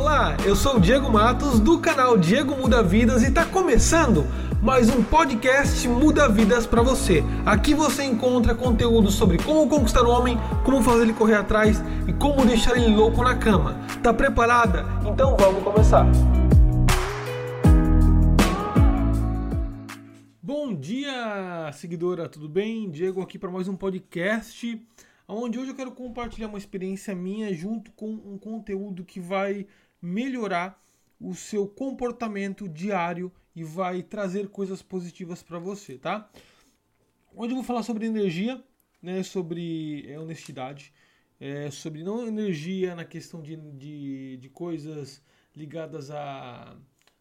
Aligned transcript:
Olá, 0.00 0.34
eu 0.46 0.56
sou 0.56 0.76
o 0.76 0.80
Diego 0.80 1.12
Matos 1.12 1.60
do 1.60 1.78
canal 1.78 2.16
Diego 2.16 2.56
Muda 2.56 2.82
Vidas 2.82 3.22
e 3.22 3.26
está 3.26 3.44
começando 3.44 4.24
mais 4.62 4.88
um 4.88 5.04
podcast 5.04 5.86
Muda 5.86 6.26
Vidas 6.26 6.66
para 6.66 6.80
você. 6.80 7.22
Aqui 7.44 7.74
você 7.74 8.04
encontra 8.04 8.54
conteúdo 8.54 9.10
sobre 9.10 9.36
como 9.36 9.68
conquistar 9.68 10.02
o 10.04 10.08
homem, 10.08 10.38
como 10.64 10.82
fazer 10.82 11.02
ele 11.02 11.12
correr 11.12 11.34
atrás 11.34 11.82
e 12.08 12.14
como 12.14 12.46
deixar 12.46 12.78
ele 12.78 12.96
louco 12.96 13.22
na 13.22 13.36
cama. 13.36 13.76
Tá 14.02 14.10
preparada? 14.14 14.86
Então 15.06 15.36
vamos 15.36 15.62
começar. 15.62 16.06
Bom 20.42 20.74
dia, 20.74 21.70
seguidora, 21.74 22.26
tudo 22.26 22.48
bem? 22.48 22.90
Diego 22.90 23.20
aqui 23.20 23.38
para 23.38 23.50
mais 23.50 23.68
um 23.68 23.76
podcast 23.76 24.82
onde 25.32 25.58
hoje 25.58 25.70
eu 25.70 25.76
quero 25.76 25.92
compartilhar 25.92 26.48
uma 26.48 26.58
experiência 26.58 27.14
minha 27.14 27.52
junto 27.54 27.92
com 27.92 28.10
um 28.10 28.36
conteúdo 28.38 29.04
que 29.04 29.20
vai 29.20 29.66
melhorar 30.00 30.80
o 31.20 31.34
seu 31.34 31.66
comportamento 31.66 32.68
diário 32.68 33.32
e 33.54 33.62
vai 33.62 34.02
trazer 34.02 34.48
coisas 34.48 34.82
positivas 34.82 35.42
para 35.42 35.58
você, 35.58 35.98
tá? 35.98 36.30
Onde 37.34 37.52
eu 37.52 37.56
vou 37.56 37.64
falar 37.64 37.82
sobre 37.82 38.06
energia, 38.06 38.62
né, 39.02 39.22
sobre 39.22 40.04
é, 40.10 40.18
honestidade, 40.18 40.92
é, 41.38 41.70
sobre 41.70 42.02
não 42.02 42.26
energia 42.26 42.94
na 42.94 43.04
questão 43.04 43.40
de, 43.42 43.56
de, 43.56 44.36
de 44.38 44.48
coisas 44.48 45.22
ligadas 45.54 46.10
a 46.10 46.76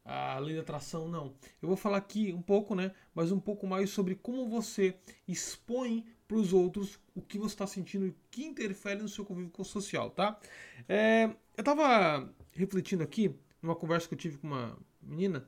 a 0.10 0.40
lei 0.40 0.56
da 0.56 0.62
atração, 0.62 1.08
não. 1.08 1.36
Eu 1.62 1.68
vou 1.68 1.78
falar 1.78 1.98
aqui 1.98 2.34
um 2.34 2.42
pouco, 2.42 2.74
né, 2.74 2.92
mas 3.14 3.32
um 3.32 3.40
pouco 3.40 3.68
mais 3.68 3.92
sobre 3.92 4.16
como 4.16 4.50
você 4.50 4.96
expõe 5.28 6.04
para 6.28 6.38
os 6.38 6.52
outros 6.52 7.00
o 7.14 7.22
que 7.22 7.38
você 7.38 7.54
está 7.54 7.68
sentindo 7.68 8.08
e 8.08 8.16
que 8.32 8.44
interfere 8.44 9.02
no 9.02 9.08
seu 9.08 9.24
convívio 9.24 9.64
social, 9.64 10.10
tá? 10.10 10.40
É, 10.88 11.26
eu 11.56 11.62
estava 11.62 12.34
refletindo 12.60 13.04
aqui 13.04 13.34
numa 13.62 13.76
conversa 13.76 14.08
que 14.08 14.14
eu 14.14 14.18
tive 14.18 14.38
com 14.38 14.48
uma 14.48 14.78
menina 15.02 15.48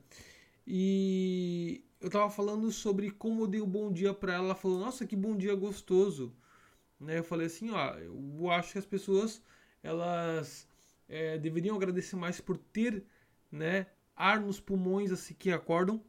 e 0.66 1.84
eu 2.00 2.06
estava 2.06 2.30
falando 2.30 2.70
sobre 2.70 3.10
como 3.10 3.42
eu 3.42 3.46
dei 3.46 3.60
um 3.60 3.68
bom 3.68 3.92
dia 3.92 4.14
para 4.14 4.34
ela. 4.34 4.46
Ela 4.46 4.54
falou: 4.54 4.78
Nossa, 4.78 5.06
que 5.06 5.16
bom 5.16 5.36
dia 5.36 5.54
gostoso. 5.54 6.34
Né? 6.98 7.18
Eu 7.18 7.24
falei 7.24 7.46
assim: 7.46 7.70
Ó, 7.70 7.94
eu 7.94 8.50
acho 8.50 8.72
que 8.72 8.78
as 8.78 8.86
pessoas 8.86 9.42
elas 9.82 10.66
é, 11.08 11.36
deveriam 11.38 11.76
agradecer 11.76 12.16
mais 12.16 12.40
por 12.40 12.56
ter, 12.56 13.04
né, 13.50 13.86
ar 14.14 14.40
nos 14.40 14.60
pulmões 14.60 15.10
assim 15.10 15.34
que 15.34 15.50
acordam. 15.50 16.02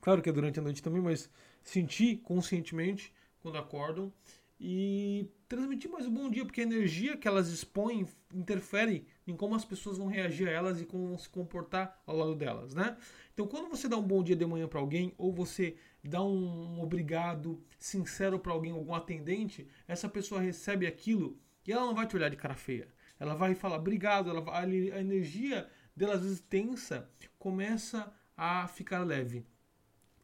Claro 0.00 0.22
que 0.22 0.28
é 0.28 0.32
durante 0.32 0.58
a 0.58 0.62
noite 0.62 0.82
também, 0.82 1.00
mas 1.00 1.30
sentir 1.62 2.18
conscientemente 2.18 3.12
quando 3.40 3.58
acordam 3.58 4.12
e 4.60 5.26
transmitir 5.48 5.90
mais 5.90 6.06
um 6.06 6.12
bom 6.12 6.30
dia, 6.30 6.44
porque 6.44 6.60
a 6.60 6.64
energia 6.64 7.16
que 7.16 7.26
elas 7.26 7.48
expõem 7.48 8.06
interfere 8.34 9.06
em 9.30 9.36
como 9.36 9.54
as 9.54 9.64
pessoas 9.64 9.98
vão 9.98 10.06
reagir 10.06 10.48
a 10.48 10.52
elas 10.52 10.80
e 10.80 10.84
como 10.84 11.08
vão 11.08 11.18
se 11.18 11.28
comportar 11.28 12.00
ao 12.06 12.16
lado 12.16 12.34
delas, 12.34 12.74
né? 12.74 12.96
Então, 13.32 13.46
quando 13.46 13.70
você 13.70 13.88
dá 13.88 13.96
um 13.96 14.02
bom 14.02 14.22
dia 14.22 14.36
de 14.36 14.44
manhã 14.44 14.68
para 14.68 14.80
alguém 14.80 15.14
ou 15.16 15.32
você 15.32 15.76
dá 16.04 16.22
um, 16.22 16.80
obrigado 16.82 17.62
sincero 17.78 18.38
para 18.38 18.52
alguém, 18.52 18.72
algum 18.72 18.94
atendente, 18.94 19.66
essa 19.86 20.08
pessoa 20.08 20.40
recebe 20.40 20.86
aquilo 20.86 21.38
e 21.66 21.72
ela 21.72 21.86
não 21.86 21.94
vai 21.94 22.06
te 22.06 22.16
olhar 22.16 22.28
de 22.28 22.36
cara 22.36 22.54
feia. 22.54 22.88
Ela 23.18 23.34
vai 23.34 23.54
falar 23.54 23.76
obrigado, 23.76 24.28
ela 24.28 24.40
vai, 24.40 24.64
a 24.90 25.00
energia 25.00 25.68
dela 25.94 26.14
às 26.14 26.22
vezes 26.22 26.40
tensa 26.40 27.08
começa 27.38 28.12
a 28.36 28.66
ficar 28.68 29.04
leve. 29.04 29.46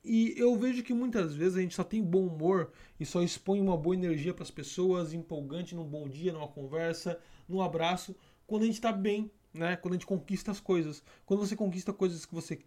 E 0.08 0.34
eu 0.36 0.54
vejo 0.56 0.84
que 0.84 0.94
muitas 0.94 1.34
vezes 1.34 1.58
a 1.58 1.60
gente 1.60 1.74
só 1.74 1.82
tem 1.82 2.00
bom 2.00 2.26
humor 2.26 2.70
e 2.98 3.04
só 3.04 3.22
expõe 3.22 3.60
uma 3.60 3.76
boa 3.76 3.96
energia 3.96 4.32
para 4.32 4.44
as 4.44 4.50
pessoas, 4.52 5.12
empolgante 5.12 5.74
num 5.74 5.84
bom 5.84 6.08
dia, 6.08 6.32
numa 6.32 6.46
conversa, 6.46 7.18
num 7.48 7.60
abraço, 7.60 8.14
quando 8.46 8.62
a 8.62 8.66
gente 8.66 8.76
está 8.76 8.92
bem, 8.92 9.30
né? 9.52 9.76
Quando 9.76 9.94
a 9.94 9.96
gente 9.96 10.06
conquista 10.06 10.50
as 10.50 10.60
coisas. 10.60 11.02
Quando 11.24 11.40
você 11.40 11.56
conquista 11.56 11.92
coisas 11.92 12.24
que 12.24 12.34
você 12.34 12.60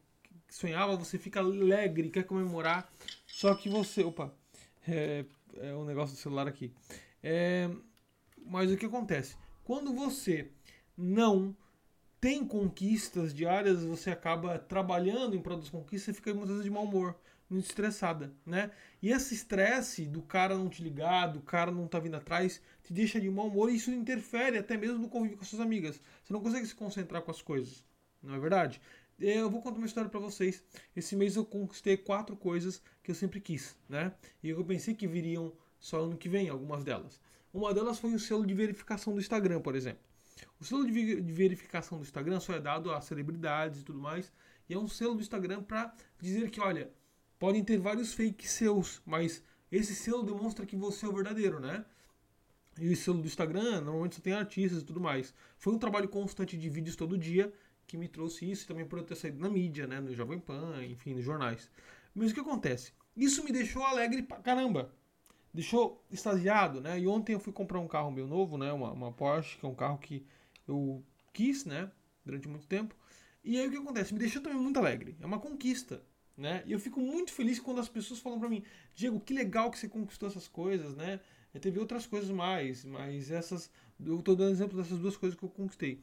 sonhava, 0.50 0.96
você 0.96 1.18
fica 1.18 1.40
alegre, 1.40 2.10
quer 2.10 2.24
comemorar. 2.24 2.92
Só 3.28 3.54
que 3.56 3.70
você. 3.70 4.04
Opa! 4.04 4.34
É, 4.88 5.26
é 5.58 5.76
um 5.76 5.86
negócio 5.86 6.16
do 6.16 6.20
celular 6.20 6.48
aqui. 6.48 6.74
É, 7.22 7.70
mas 8.46 8.72
o 8.72 8.78
que 8.78 8.86
acontece? 8.86 9.36
Quando 9.64 9.94
você 9.94 10.50
não 10.98 11.56
tem 12.20 12.46
conquistas 12.46 13.34
diárias, 13.34 13.84
você 13.84 14.10
acaba 14.12 14.58
trabalhando 14.60 15.36
em 15.36 15.42
prol 15.42 15.58
das 15.58 15.70
conquistas 15.70 16.14
e 16.14 16.18
fica 16.18 16.34
muitas 16.34 16.52
vezes 16.52 16.66
de 16.66 16.70
mau 16.70 16.84
humor, 16.84 17.16
muito 17.50 17.66
estressada, 17.66 18.34
né? 18.46 18.72
E 19.02 19.10
esse 19.12 19.34
estresse 19.34 20.06
do 20.06 20.22
cara 20.22 20.56
não 20.56 20.70
te 20.70 20.84
ligar, 20.84 21.28
do 21.28 21.42
cara 21.42 21.72
não 21.72 21.88
tá 21.88 22.00
vindo 22.00 22.16
atrás, 22.16 22.62
te 22.84 22.94
deixa 22.94 23.20
de 23.20 23.30
mau 23.30 23.48
humor 23.48 23.72
e 23.72 23.76
isso 23.76 23.92
interfere 23.92 24.58
até 24.58 24.78
mesmo 24.78 25.00
no 25.00 25.10
convívio 25.10 25.38
com 25.38 25.46
suas 25.46 25.62
amigas. 25.62 26.00
Você 26.24 26.32
não 26.32 26.42
consegue 26.42 26.68
se 26.68 26.76
concentrar 26.76 27.22
com 27.22 27.32
as 27.32 27.42
coisas, 27.42 27.84
não 28.22 28.36
é 28.36 28.40
verdade? 28.40 28.80
Eu 29.20 29.50
vou 29.50 29.62
contar 29.62 29.78
uma 29.78 29.86
história 29.86 30.10
para 30.10 30.20
vocês. 30.20 30.64
Esse 30.96 31.16
mês 31.16 31.36
eu 31.36 31.44
conquistei 31.44 31.98
quatro 31.98 32.38
coisas 32.38 32.82
que 33.04 33.12
eu 33.12 33.16
sempre 33.16 33.42
quis, 33.42 33.76
né? 33.90 34.14
E 34.42 34.50
eu 34.50 34.64
pensei 34.64 34.94
que 34.94 35.08
viriam 35.08 35.52
só 35.78 36.02
ano 36.04 36.18
que 36.18 36.30
vem, 36.30 36.48
algumas 36.48 36.84
delas. 36.84 37.20
Uma 37.54 37.74
delas 37.74 38.00
foi 38.00 38.14
o 38.14 38.20
selo 38.20 38.46
de 38.46 38.54
verificação 38.54 39.14
do 39.14 39.20
Instagram, 39.20 39.60
por 39.60 39.76
exemplo. 39.76 40.04
O 40.60 40.64
selo 40.64 40.86
de 40.86 41.16
verificação 41.34 41.98
do 41.98 42.04
Instagram 42.04 42.40
só 42.40 42.54
é 42.54 42.62
dado 42.62 42.94
a 42.94 43.02
celebridades 43.02 43.82
e 43.82 43.84
tudo 43.84 44.00
mais. 44.00 44.32
E 44.70 44.74
é 44.74 44.78
um 44.78 44.88
selo 44.88 45.16
do 45.16 45.22
Instagram 45.22 45.64
para 45.64 45.94
dizer 46.22 46.50
que, 46.50 46.62
olha, 46.62 46.90
podem 47.40 47.64
ter 47.64 47.80
vários 47.80 48.14
fakes 48.14 48.52
seus, 48.52 49.02
mas 49.06 49.44
esse 49.72 49.96
selo 49.96 50.24
demonstra 50.24 50.66
que 50.66 50.76
você 50.76 51.06
é 51.06 51.10
o 51.10 51.14
verdadeiro, 51.14 51.60
né? 51.60 51.86
E 52.78 52.92
o 52.92 52.96
selo 52.96 53.22
do 53.22 53.28
Instagram 53.28 53.82
normalmente 53.82 54.16
só 54.16 54.22
tem 54.22 54.34
artistas 54.34 54.82
e 54.84 54.86
tudo 54.86 55.00
mais. 55.00 55.34
Foi 55.58 55.74
um 55.74 55.80
trabalho 55.80 56.08
constante 56.08 56.58
de 56.58 56.70
vídeos 56.70 56.96
todo 56.96 57.18
dia 57.18 57.52
que 57.88 57.98
me 57.98 58.08
trouxe 58.08 58.50
isso, 58.50 58.66
e 58.66 58.68
também 58.68 58.86
por 58.86 59.00
eu 59.00 59.06
ter 59.06 59.16
saído 59.16 59.40
na 59.40 59.50
mídia, 59.50 59.88
né? 59.88 60.00
No 60.00 60.14
Jovem 60.14 60.40
Pan, 60.40 60.84
enfim, 60.86 61.16
nos 61.16 61.24
jornais. 61.24 61.72
Mas 62.14 62.32
o 62.32 62.34
que 62.36 62.40
acontece? 62.40 62.94
Isso 63.18 63.44
me 63.44 63.52
deixou 63.52 63.84
alegre 63.84 64.22
pra 64.22 64.38
caramba 64.38 64.94
deixou 65.54 66.04
extasiado, 66.12 66.80
né? 66.82 67.00
E 67.00 67.08
ontem 67.08 67.34
eu 67.34 67.40
fui 67.40 67.52
comprar 67.52 67.80
um 67.80 67.88
carro 67.88 68.12
meu 68.12 68.28
novo, 68.28 68.58
né? 68.58 68.72
Uma, 68.72 68.92
uma 68.92 69.12
Porsche, 69.12 69.58
que 69.58 69.66
é 69.66 69.70
um 69.70 69.76
carro 69.76 69.98
que 69.98 70.26
eu 70.68 71.04
quis, 71.34 71.66
né? 71.66 71.92
Durante 72.26 72.48
muito 72.48 72.68
tempo. 72.68 72.96
E 73.44 73.58
aí 73.60 73.68
o 73.68 73.72
que 73.72 73.78
acontece? 73.78 74.14
Me 74.14 74.20
deixou 74.20 74.42
também 74.42 74.60
muito 74.60 74.78
alegre. 74.78 75.16
É 75.20 75.26
uma 75.26 75.40
conquista, 75.40 76.04
né? 76.40 76.64
E 76.66 76.72
eu 76.72 76.80
fico 76.80 77.00
muito 77.00 77.32
feliz 77.32 77.60
quando 77.60 77.80
as 77.80 77.90
pessoas 77.90 78.20
falam 78.20 78.40
para 78.40 78.50
mim, 78.50 78.64
Diego, 78.96 79.20
que 79.20 79.34
legal 79.34 79.70
que 79.70 79.78
você 79.78 79.88
conquistou 79.88 80.30
essas 80.30 80.48
coisas, 80.48 80.96
né? 80.96 81.20
Eu 81.54 81.60
teve 81.60 81.80
outras 81.80 82.06
coisas 82.06 82.30
mais, 82.30 82.86
mas 82.86 83.30
essas. 83.32 83.72
Eu 84.04 84.22
tô 84.22 84.36
dando 84.36 84.52
exemplo 84.52 84.78
dessas 84.78 84.98
duas 85.00 85.18
coisas 85.18 85.38
que 85.38 85.44
eu 85.44 85.50
conquistei. 85.50 86.02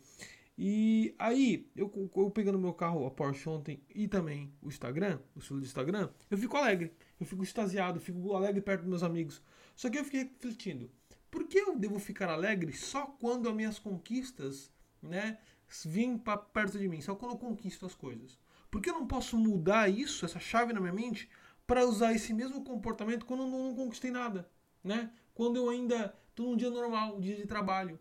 E 0.59 1.15
aí, 1.19 1.69
eu, 1.77 1.93
eu 2.17 2.31
pegando 2.31 2.59
meu 2.59 2.73
carro, 2.73 3.07
a 3.07 3.11
Porsche 3.11 3.49
ontem, 3.49 3.81
e 3.95 4.09
também 4.09 4.53
o 4.63 4.69
Instagram, 4.69 5.19
o 5.35 5.39
estilo 5.39 5.61
do 5.61 5.67
Instagram, 5.67 6.09
eu 6.31 6.39
fico 6.39 6.57
alegre 6.57 6.93
eu 7.19 7.27
fico 7.27 7.43
extasiado, 7.43 8.01
fico 8.01 8.35
alegre 8.35 8.61
perto 8.61 8.81
dos 8.81 8.89
meus 8.89 9.03
amigos. 9.03 9.43
Só 9.75 9.91
que 9.91 9.99
eu 9.99 10.05
fiquei 10.05 10.25
refletindo, 10.25 10.91
por 11.31 11.47
que 11.47 11.59
eu 11.59 11.77
devo 11.79 11.99
ficar 11.99 12.29
alegre 12.29 12.73
só 12.73 13.07
quando 13.07 13.49
as 13.49 13.55
minhas 13.55 13.79
conquistas, 13.79 14.71
né, 15.03 15.39
vêm 15.85 16.17
para 16.17 16.39
perto 16.39 16.79
de 16.79 16.89
mim, 16.89 17.01
só 17.01 17.15
quando 17.15 17.33
eu 17.33 17.39
conquisto 17.39 17.87
as 17.87 17.95
coisas? 17.95 18.39
Por 18.77 18.83
que 18.83 18.91
eu 18.91 18.95
não 18.95 19.07
posso 19.07 19.39
mudar 19.39 19.89
isso, 19.89 20.27
essa 20.27 20.39
chave 20.39 20.75
na 20.75 20.81
minha 20.81 20.93
mente, 20.93 21.31
para 21.67 21.87
usar 21.87 22.13
esse 22.13 22.35
mesmo 22.35 22.63
comportamento 22.63 23.25
quando 23.25 23.45
eu 23.45 23.49
não 23.49 23.75
conquistei 23.75 24.11
nada, 24.11 24.47
né? 24.85 25.11
Quando 25.33 25.57
eu 25.57 25.71
ainda 25.71 26.15
estou 26.29 26.51
num 26.51 26.57
dia 26.59 26.69
normal, 26.69 27.17
um 27.17 27.21
dia 27.21 27.37
de 27.37 27.47
trabalho. 27.47 27.99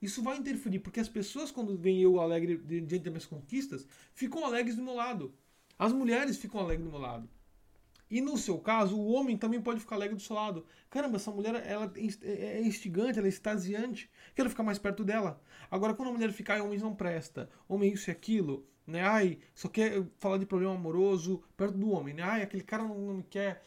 Isso 0.00 0.22
vai 0.22 0.38
interferir, 0.38 0.78
porque 0.78 0.98
as 0.98 1.10
pessoas, 1.10 1.50
quando 1.50 1.76
veem 1.76 2.00
eu 2.00 2.18
alegre 2.18 2.56
diante 2.56 3.00
das 3.00 3.12
minhas 3.12 3.26
conquistas, 3.26 3.86
ficam 4.14 4.46
alegres 4.46 4.76
do 4.76 4.82
meu 4.82 4.94
lado. 4.94 5.34
As 5.78 5.92
mulheres 5.92 6.38
ficam 6.38 6.58
alegres 6.58 6.86
do 6.86 6.90
meu 6.90 7.00
lado. 7.00 7.28
E 8.10 8.22
no 8.22 8.38
seu 8.38 8.58
caso, 8.58 8.96
o 8.96 9.12
homem 9.12 9.36
também 9.36 9.60
pode 9.60 9.80
ficar 9.80 9.96
alegre 9.96 10.16
do 10.16 10.22
seu 10.22 10.36
lado. 10.36 10.64
Caramba, 10.88 11.16
essa 11.16 11.30
mulher 11.30 11.54
ela 11.66 11.92
é, 11.94 12.30
é 12.30 12.62
instigante, 12.62 13.18
ela 13.18 13.28
é 13.28 13.28
extasiante. 13.28 14.10
Quero 14.34 14.48
ficar 14.48 14.62
mais 14.62 14.78
perto 14.78 15.04
dela. 15.04 15.38
Agora, 15.70 15.92
quando 15.92 16.08
a 16.08 16.12
mulher 16.12 16.32
ficar, 16.32 16.62
homem 16.62 16.78
não 16.78 16.94
presta, 16.94 17.50
homem 17.68 17.92
isso 17.92 18.08
e 18.08 18.12
aquilo, 18.12 18.66
né? 18.86 19.02
Ai, 19.02 19.38
só 19.54 19.68
quer 19.68 20.04
falar 20.18 20.38
de 20.38 20.46
problema 20.46 20.74
amoroso 20.74 21.42
perto 21.56 21.76
do 21.78 21.90
homem, 21.90 22.14
né? 22.14 22.22
Ai, 22.22 22.42
aquele 22.42 22.62
cara 22.62 22.84
não, 22.84 22.98
não 22.98 23.14
me 23.14 23.22
quer. 23.24 23.62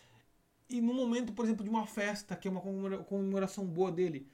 E 0.69 0.81
no 0.81 0.93
momento, 0.93 1.33
por 1.33 1.45
exemplo, 1.45 1.63
de 1.63 1.69
uma 1.69 1.85
festa, 1.87 2.35
que 2.35 2.47
é 2.47 2.51
uma 2.51 2.61
comemoração 3.05 3.65
boa 3.65 3.91
dele, 3.91 4.27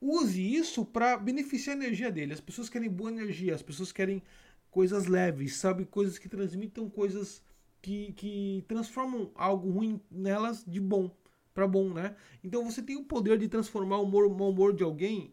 use 0.00 0.40
isso 0.42 0.84
para 0.84 1.16
beneficiar 1.16 1.76
a 1.76 1.80
energia 1.80 2.10
dele. 2.10 2.32
As 2.32 2.40
pessoas 2.40 2.68
querem 2.68 2.90
boa 2.90 3.10
energia, 3.10 3.54
as 3.54 3.62
pessoas 3.62 3.92
querem 3.92 4.22
coisas 4.70 5.06
leves, 5.06 5.56
sabe? 5.56 5.84
Coisas 5.86 6.18
que 6.18 6.28
transmitam 6.28 6.88
coisas 6.88 7.42
que, 7.82 8.12
que 8.14 8.64
transformam 8.68 9.30
algo 9.34 9.70
ruim 9.70 10.00
nelas 10.10 10.64
de 10.66 10.80
bom 10.80 11.10
para 11.54 11.66
bom, 11.66 11.92
né? 11.92 12.16
Então 12.42 12.64
você 12.64 12.82
tem 12.82 12.96
o 12.96 13.04
poder 13.04 13.38
de 13.38 13.48
transformar 13.48 13.98
o 13.98 14.04
humor, 14.04 14.24
o 14.26 14.48
humor 14.50 14.72
de 14.74 14.82
alguém 14.82 15.32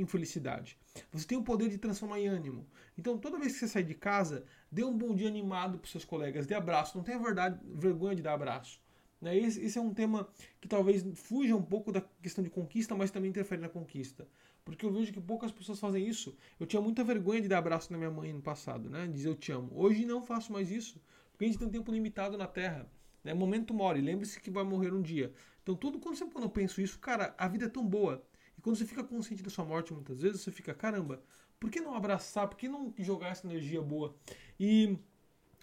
em 0.00 0.06
felicidade. 0.06 0.78
Você 1.12 1.26
tem 1.26 1.38
o 1.38 1.42
poder 1.42 1.68
de 1.68 1.78
transformar 1.78 2.20
em 2.20 2.28
ânimo. 2.28 2.66
Então 2.96 3.18
toda 3.18 3.38
vez 3.38 3.52
que 3.52 3.58
você 3.60 3.68
sai 3.68 3.82
de 3.82 3.94
casa, 3.94 4.44
dê 4.70 4.84
um 4.84 4.96
bom 4.96 5.14
dia 5.14 5.28
animado 5.28 5.78
para 5.78 5.90
seus 5.90 6.04
colegas, 6.04 6.46
dê 6.46 6.54
abraço. 6.54 6.96
Não 6.96 7.04
tenha 7.04 7.18
verdade, 7.18 7.58
vergonha 7.64 8.14
de 8.14 8.22
dar 8.22 8.34
abraço. 8.34 8.80
Né? 9.20 9.36
Esse, 9.36 9.64
esse, 9.64 9.78
é 9.78 9.80
um 9.80 9.92
tema 9.92 10.28
que 10.60 10.68
talvez 10.68 11.04
fuja 11.14 11.54
um 11.54 11.62
pouco 11.62 11.90
da 11.90 12.00
questão 12.22 12.44
de 12.44 12.50
conquista, 12.50 12.94
mas 12.94 13.10
também 13.10 13.30
interfere 13.30 13.60
na 13.60 13.68
conquista. 13.68 14.26
Porque 14.64 14.84
eu 14.84 14.92
vejo 14.92 15.12
que 15.12 15.20
poucas 15.20 15.52
pessoas 15.52 15.78
fazem 15.78 16.06
isso. 16.06 16.36
Eu 16.58 16.66
tinha 16.66 16.82
muita 16.82 17.04
vergonha 17.04 17.40
de 17.40 17.48
dar 17.48 17.58
abraço 17.58 17.92
na 17.92 17.98
minha 17.98 18.10
mãe 18.10 18.32
no 18.32 18.42
passado, 18.42 18.90
né? 18.90 19.06
Dizer 19.06 19.28
eu 19.28 19.36
te 19.36 19.52
amo. 19.52 19.70
Hoje 19.72 20.04
não 20.04 20.20
faço 20.20 20.52
mais 20.52 20.70
isso. 20.70 21.00
Porque 21.30 21.44
a 21.44 21.48
gente 21.48 21.58
tem 21.58 21.68
um 21.68 21.70
tempo 21.70 21.92
limitado 21.92 22.36
na 22.36 22.46
Terra. 22.46 22.90
Né? 23.22 23.32
Momento 23.32 23.72
mora. 23.72 23.98
Lembre-se 24.00 24.40
que 24.40 24.50
vai 24.50 24.64
morrer 24.64 24.92
um 24.92 25.00
dia. 25.00 25.32
Então, 25.62 25.76
tudo, 25.76 25.98
quando, 25.98 26.16
sempre 26.16 26.32
quando 26.32 26.44
eu 26.44 26.50
penso 26.50 26.80
isso, 26.80 26.98
cara, 26.98 27.34
a 27.36 27.46
vida 27.46 27.66
é 27.66 27.68
tão 27.68 27.86
boa. 27.86 28.24
Quando 28.66 28.78
você 28.78 28.84
fica 28.84 29.04
consciente 29.04 29.44
da 29.44 29.48
sua 29.48 29.64
morte, 29.64 29.92
muitas 29.92 30.20
vezes, 30.20 30.40
você 30.40 30.50
fica, 30.50 30.74
caramba, 30.74 31.22
por 31.60 31.70
que 31.70 31.80
não 31.80 31.94
abraçar? 31.94 32.48
Por 32.48 32.56
que 32.56 32.68
não 32.68 32.92
jogar 32.98 33.28
essa 33.28 33.46
energia 33.46 33.80
boa? 33.80 34.12
E 34.58 34.98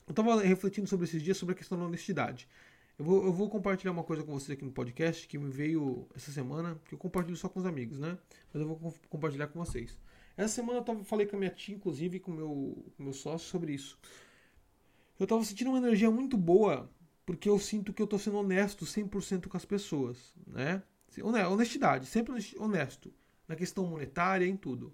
eu 0.07 0.13
tava 0.13 0.41
refletindo 0.41 0.87
sobre 0.87 1.05
esses 1.05 1.21
dias 1.21 1.35
sobre 1.35 1.51
a 1.53 1.57
questão 1.57 1.77
da 1.77 1.83
honestidade. 1.83 2.47
Eu 2.97 3.03
vou, 3.03 3.25
eu 3.25 3.33
vou 3.33 3.49
compartilhar 3.49 3.91
uma 3.91 4.05
coisa 4.05 4.23
com 4.23 4.31
vocês 4.31 4.51
aqui 4.51 4.63
no 4.63 4.71
podcast 4.71 5.27
que 5.27 5.37
me 5.37 5.49
veio 5.49 6.07
essa 6.15 6.31
semana, 6.31 6.79
que 6.85 6.95
eu 6.95 6.97
compartilho 6.97 7.35
só 7.35 7.49
com 7.49 7.59
os 7.59 7.65
amigos, 7.65 7.99
né? 7.99 8.17
Mas 8.53 8.61
eu 8.61 8.69
vou 8.69 8.93
compartilhar 9.09 9.47
com 9.47 9.59
vocês. 9.59 9.97
Essa 10.37 10.55
semana 10.55 10.79
eu 10.79 10.83
tava, 10.85 11.03
falei 11.03 11.27
com 11.27 11.35
a 11.35 11.39
minha 11.39 11.51
tia, 11.51 11.75
inclusive, 11.75 12.21
com 12.21 12.31
meu, 12.31 12.51
o 12.51 12.93
meu 12.97 13.11
sócio 13.11 13.49
sobre 13.49 13.73
isso. 13.73 13.99
Eu 15.19 15.27
tava 15.27 15.43
sentindo 15.43 15.71
uma 15.71 15.79
energia 15.79 16.09
muito 16.09 16.37
boa, 16.37 16.89
porque 17.25 17.49
eu 17.49 17.59
sinto 17.59 17.91
que 17.91 18.01
eu 18.01 18.07
tô 18.07 18.17
sendo 18.17 18.37
honesto 18.37 18.85
100% 18.85 19.49
com 19.49 19.57
as 19.57 19.65
pessoas, 19.65 20.33
né? 20.47 20.81
Honestidade, 21.21 22.05
sempre 22.05 22.33
honesto. 22.57 23.13
Na 23.47 23.55
questão 23.55 23.85
monetária, 23.85 24.45
em 24.45 24.55
tudo. 24.55 24.93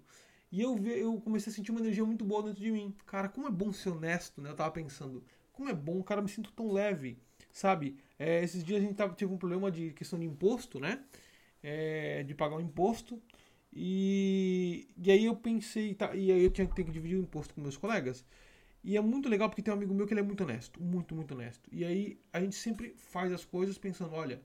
E 0.50 0.60
eu, 0.60 0.76
eu 0.86 1.20
comecei 1.20 1.52
a 1.52 1.54
sentir 1.54 1.70
uma 1.70 1.80
energia 1.80 2.04
muito 2.04 2.24
boa 2.24 2.42
dentro 2.42 2.60
de 2.60 2.70
mim. 2.70 2.94
Cara, 3.06 3.28
como 3.28 3.46
é 3.46 3.50
bom 3.50 3.72
ser 3.72 3.90
honesto, 3.90 4.42
né? 4.42 4.50
Eu 4.50 4.56
tava 4.56 4.70
pensando, 4.72 5.22
como 5.52 5.68
é 5.68 5.74
bom, 5.74 6.02
cara, 6.02 6.20
me 6.20 6.28
sinto 6.28 6.52
tão 6.52 6.72
leve 6.72 7.16
sabe? 7.52 7.96
É, 8.18 8.42
esses 8.42 8.62
dias 8.64 8.82
a 8.82 8.84
gente 8.84 8.94
tava, 8.94 9.14
teve 9.14 9.32
um 9.32 9.38
problema 9.38 9.70
de 9.70 9.92
questão 9.92 10.18
de 10.18 10.26
imposto, 10.26 10.78
né? 10.80 11.02
É, 11.62 12.22
de 12.24 12.34
pagar 12.34 12.56
um 12.56 12.60
imposto. 12.60 13.20
E, 13.72 14.88
e 14.96 15.10
aí 15.10 15.24
eu 15.26 15.36
pensei, 15.36 15.94
tá, 15.94 16.14
e 16.14 16.32
aí 16.32 16.42
eu 16.42 16.50
tinha 16.50 16.66
que 16.66 16.74
ter 16.74 16.84
que 16.84 16.90
dividir 16.90 17.16
o 17.16 17.22
imposto 17.22 17.54
com 17.54 17.60
meus 17.60 17.76
colegas. 17.76 18.24
E 18.82 18.96
é 18.96 19.00
muito 19.00 19.28
legal 19.28 19.48
porque 19.48 19.62
tem 19.62 19.72
um 19.72 19.76
amigo 19.76 19.94
meu 19.94 20.06
que 20.06 20.14
ele 20.14 20.20
é 20.20 20.24
muito 20.24 20.42
honesto, 20.42 20.82
muito, 20.82 21.14
muito 21.14 21.34
honesto. 21.34 21.68
E 21.72 21.84
aí 21.84 22.18
a 22.32 22.40
gente 22.40 22.56
sempre 22.56 22.94
faz 22.96 23.32
as 23.32 23.44
coisas 23.44 23.78
pensando, 23.78 24.14
olha, 24.14 24.40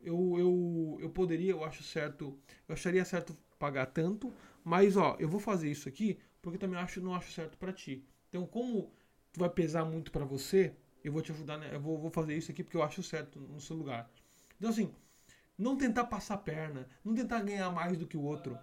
eu, 0.00 0.36
eu, 0.38 0.98
eu 1.00 1.10
poderia, 1.10 1.52
eu 1.52 1.64
acho 1.64 1.82
certo, 1.82 2.38
eu 2.68 2.74
acharia 2.74 3.04
certo 3.04 3.36
pagar 3.58 3.86
tanto, 3.86 4.32
mas 4.64 4.96
ó, 4.96 5.16
eu 5.18 5.28
vou 5.28 5.40
fazer 5.40 5.70
isso 5.70 5.88
aqui 5.88 6.18
porque 6.40 6.58
também 6.58 6.78
acho 6.78 7.00
não 7.00 7.14
acho 7.14 7.32
certo 7.32 7.58
para 7.58 7.72
ti. 7.72 8.04
Então, 8.28 8.46
como 8.46 8.92
vai 9.36 9.50
pesar 9.50 9.84
muito 9.84 10.10
para 10.10 10.24
você, 10.24 10.74
eu 11.02 11.12
vou 11.12 11.22
te 11.22 11.32
ajudar, 11.32 11.58
né? 11.58 11.70
eu 11.72 11.80
vou, 11.80 11.98
vou 11.98 12.10
fazer 12.10 12.36
isso 12.36 12.50
aqui 12.50 12.62
porque 12.62 12.76
eu 12.76 12.82
acho 12.82 13.02
certo 13.02 13.40
no 13.40 13.60
seu 13.60 13.76
lugar. 13.76 14.10
Então, 14.56 14.70
assim, 14.70 14.90
não 15.56 15.76
tentar 15.76 16.04
passar 16.04 16.38
perna, 16.38 16.88
não 17.04 17.14
tentar 17.14 17.42
ganhar 17.42 17.70
mais 17.70 17.96
do 17.96 18.06
que 18.06 18.16
o 18.16 18.22
outro. 18.22 18.58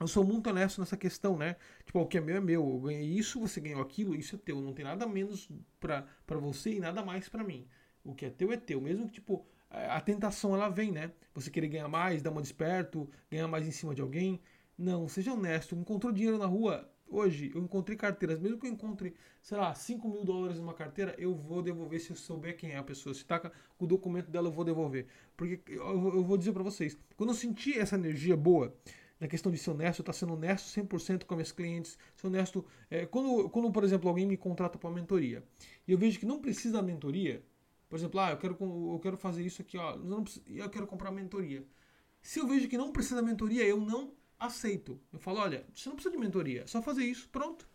Eu 0.00 0.06
sou 0.06 0.24
muito 0.24 0.48
honesto 0.48 0.80
nessa 0.80 0.96
questão, 0.96 1.36
né? 1.36 1.56
Tipo, 1.84 2.00
o 2.00 2.06
que 2.06 2.18
é 2.18 2.20
meu 2.20 2.36
é 2.36 2.40
meu. 2.40 2.68
Eu 2.68 2.80
ganhei 2.80 3.02
isso, 3.04 3.40
você 3.40 3.60
ganhou 3.60 3.82
aquilo, 3.82 4.14
isso 4.14 4.36
é 4.36 4.38
teu. 4.38 4.60
Não 4.60 4.72
tem 4.72 4.84
nada 4.84 5.06
menos 5.08 5.48
pra, 5.80 6.06
pra 6.24 6.38
você 6.38 6.74
e 6.74 6.80
nada 6.80 7.02
mais 7.04 7.28
pra 7.28 7.42
mim. 7.42 7.66
O 8.04 8.14
que 8.14 8.26
é 8.26 8.30
teu 8.30 8.52
é 8.52 8.56
teu. 8.56 8.80
Mesmo 8.80 9.06
que, 9.06 9.14
tipo, 9.14 9.44
a 9.70 10.00
tentação 10.00 10.54
ela 10.54 10.68
vem, 10.68 10.90
né? 10.90 11.12
Você 11.34 11.50
querer 11.50 11.68
ganhar 11.68 11.88
mais, 11.88 12.22
dar 12.22 12.30
uma 12.30 12.42
desperto, 12.42 13.08
ganhar 13.30 13.48
mais 13.48 13.66
em 13.66 13.70
cima 13.70 13.94
de 13.94 14.00
alguém. 14.00 14.40
Não, 14.76 15.08
seja 15.08 15.32
honesto. 15.32 15.74
Encontrou 15.74 16.12
dinheiro 16.12 16.38
na 16.38 16.46
rua, 16.46 16.90
hoje 17.10 17.50
eu 17.54 17.62
encontrei 17.62 17.96
carteiras, 17.96 18.38
mesmo 18.38 18.58
que 18.58 18.66
eu 18.66 18.70
encontre, 18.70 19.14
sei 19.42 19.58
lá, 19.58 19.74
5 19.74 20.08
mil 20.08 20.24
dólares 20.24 20.58
numa 20.58 20.74
carteira, 20.74 21.14
eu 21.18 21.34
vou 21.34 21.62
devolver 21.62 22.00
se 22.00 22.10
eu 22.10 22.16
souber 22.16 22.56
quem 22.56 22.72
é 22.72 22.76
a 22.76 22.82
pessoa. 22.82 23.14
Se 23.14 23.24
tá 23.24 23.38
com 23.40 23.84
o 23.84 23.86
documento 23.86 24.30
dela, 24.30 24.48
eu 24.48 24.52
vou 24.52 24.64
devolver. 24.64 25.06
Porque 25.36 25.60
eu, 25.68 26.24
vou 26.24 26.36
dizer 26.36 26.52
para 26.52 26.62
vocês, 26.62 26.96
quando 27.16 27.30
eu 27.30 27.34
senti 27.34 27.78
essa 27.78 27.96
energia 27.96 28.36
boa, 28.36 28.74
na 29.20 29.26
questão 29.26 29.50
de 29.50 29.58
ser 29.58 29.70
honesto, 29.70 30.00
estar 30.00 30.12
tá 30.12 30.18
sendo 30.18 30.34
honesto 30.34 30.66
100% 30.80 31.24
com 31.24 31.34
meus 31.34 31.52
clientes, 31.52 31.98
ser 32.14 32.26
honesto. 32.26 32.64
É, 32.90 33.04
quando, 33.06 33.48
quando, 33.50 33.70
por 33.72 33.82
exemplo, 33.84 34.08
alguém 34.08 34.26
me 34.26 34.36
contrata 34.36 34.78
para 34.78 34.88
uma 34.88 34.94
mentoria 34.94 35.42
e 35.86 35.92
eu 35.92 35.98
vejo 35.98 36.18
que 36.20 36.26
não 36.26 36.40
precisa 36.40 36.74
da 36.74 36.82
mentoria, 36.82 37.42
por 37.88 37.98
exemplo, 37.98 38.20
ah, 38.20 38.30
eu 38.30 38.36
quero, 38.36 38.56
eu 38.60 39.00
quero 39.02 39.16
fazer 39.16 39.44
isso 39.44 39.62
aqui, 39.62 39.78
ó, 39.78 39.96
não, 39.96 40.24
eu 40.46 40.68
quero 40.68 40.86
comprar 40.86 41.10
mentoria. 41.10 41.66
Se 42.20 42.38
eu 42.38 42.46
vejo 42.46 42.68
que 42.68 42.76
não 42.76 42.92
precisa 42.92 43.16
da 43.16 43.22
mentoria, 43.22 43.64
eu 43.64 43.80
não 43.80 44.12
aceito. 44.38 45.00
Eu 45.12 45.18
falo, 45.18 45.38
olha, 45.38 45.66
você 45.74 45.88
não 45.88 45.96
precisa 45.96 46.14
de 46.14 46.20
mentoria, 46.20 46.62
é 46.62 46.66
só 46.66 46.82
fazer 46.82 47.04
isso, 47.04 47.28
pronto. 47.28 47.68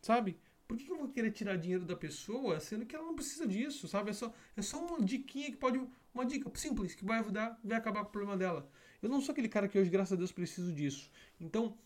Sabe? 0.00 0.38
Por 0.66 0.78
que, 0.78 0.90
eu 0.90 0.96
vou 0.96 1.08
querer 1.08 1.30
tirar 1.30 1.56
dinheiro 1.56 1.84
da 1.84 1.94
pessoa, 1.94 2.58
sendo 2.58 2.86
que 2.86 2.96
ela 2.96 3.04
não 3.04 3.14
precisa 3.14 3.46
disso, 3.46 3.86
sabe? 3.86 4.10
É 4.10 4.12
só, 4.14 4.32
é 4.56 4.62
só 4.62 4.82
uma 4.84 5.04
diquinha 5.04 5.50
que 5.50 5.56
pode. 5.56 5.80
Uma 6.14 6.24
dica 6.24 6.50
simples 6.54 6.94
que 6.94 7.04
vai 7.04 7.18
ajudar, 7.18 7.58
vai 7.62 7.76
acabar 7.76 8.02
com 8.02 8.08
o 8.08 8.12
problema 8.12 8.36
dela. 8.36 8.70
Eu 9.02 9.08
não 9.08 9.20
sou 9.20 9.32
aquele 9.32 9.48
cara 9.48 9.68
que 9.68 9.78
hoje, 9.78 9.90
graças 9.90 10.12
a 10.12 10.16
Deus, 10.16 10.32
preciso 10.32 10.72
disso. 10.72 11.10
Então, 11.40 11.76